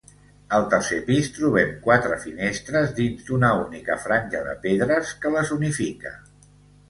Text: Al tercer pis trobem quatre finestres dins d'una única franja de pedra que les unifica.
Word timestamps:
Al 0.57 0.63
tercer 0.69 0.95
pis 1.09 1.27
trobem 1.33 1.73
quatre 1.87 2.17
finestres 2.23 2.89
dins 3.01 3.27
d'una 3.29 3.51
única 3.67 3.97
franja 4.07 4.41
de 4.49 4.57
pedra 4.65 4.99
que 5.25 5.33
les 5.37 5.55
unifica. 5.59 6.15